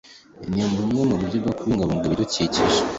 [0.53, 2.77] ni bumwe mu buryo bwo kubungabunga ibidukikije